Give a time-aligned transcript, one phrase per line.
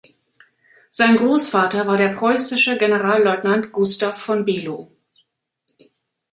[0.89, 4.91] Sein Großvater war der preußische Generalleutnant Gustav von Below.